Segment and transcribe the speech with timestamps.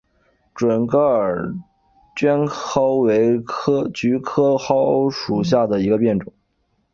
[0.55, 1.53] 准噶尔
[2.17, 3.37] 绢蒿为
[3.93, 6.33] 菊科绢蒿属下的一个变种。